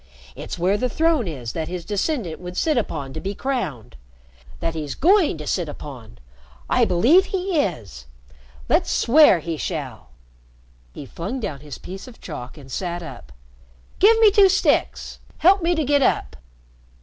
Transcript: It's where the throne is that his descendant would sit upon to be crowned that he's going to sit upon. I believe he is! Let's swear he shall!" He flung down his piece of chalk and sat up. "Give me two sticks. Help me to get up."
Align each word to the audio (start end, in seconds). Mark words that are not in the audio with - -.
It's 0.35 0.57
where 0.57 0.77
the 0.77 0.89
throne 0.89 1.27
is 1.27 1.53
that 1.53 1.67
his 1.67 1.85
descendant 1.85 2.39
would 2.39 2.57
sit 2.57 2.75
upon 2.75 3.13
to 3.13 3.19
be 3.19 3.35
crowned 3.35 3.97
that 4.59 4.73
he's 4.73 4.95
going 4.95 5.37
to 5.37 5.45
sit 5.45 5.69
upon. 5.69 6.17
I 6.67 6.85
believe 6.85 7.25
he 7.25 7.59
is! 7.61 8.07
Let's 8.67 8.89
swear 8.89 9.41
he 9.41 9.57
shall!" 9.57 10.09
He 10.91 11.05
flung 11.05 11.39
down 11.39 11.59
his 11.59 11.77
piece 11.77 12.07
of 12.07 12.19
chalk 12.19 12.57
and 12.57 12.71
sat 12.71 13.03
up. 13.03 13.31
"Give 13.99 14.17
me 14.21 14.31
two 14.31 14.49
sticks. 14.49 15.19
Help 15.37 15.61
me 15.61 15.75
to 15.75 15.83
get 15.83 16.01
up." 16.01 16.35